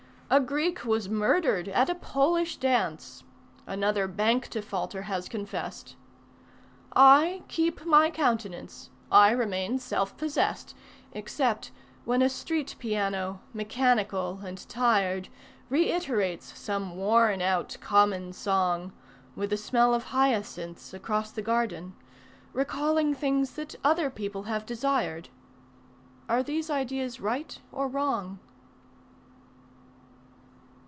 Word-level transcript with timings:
A 0.33 0.39
Greek 0.39 0.85
was 0.85 1.09
murdered 1.09 1.67
at 1.67 1.89
a 1.89 1.95
Polish 1.95 2.55
dance, 2.55 3.25
Another 3.67 4.07
bank 4.07 4.49
defaulter 4.49 5.01
has 5.01 5.27
confessed. 5.27 5.97
I 6.95 7.43
keep 7.49 7.83
my 7.85 8.09
countenance, 8.09 8.91
I 9.11 9.31
remain 9.31 9.77
self 9.77 10.15
possessed 10.15 10.73
Except 11.11 11.71
when 12.05 12.21
a 12.21 12.29
street 12.29 12.77
piano, 12.79 13.41
mechanical 13.53 14.39
and 14.41 14.57
tired 14.69 15.27
Reiterates 15.69 16.57
some 16.57 16.95
worn 16.95 17.41
out 17.41 17.75
common 17.81 18.31
song 18.31 18.93
With 19.35 19.49
the 19.49 19.57
smell 19.57 19.93
of 19.93 20.03
hyacinths 20.15 20.93
across 20.93 21.31
the 21.33 21.41
garden 21.41 21.93
Recalling 22.53 23.13
things 23.13 23.55
that 23.55 23.75
other 23.83 24.09
people 24.09 24.43
have 24.43 24.65
desired. 24.65 25.27
Are 26.29 26.41
these 26.41 26.69
ideas 26.69 27.19
right 27.19 27.59
or 27.73 27.89
wrong? 27.89 28.39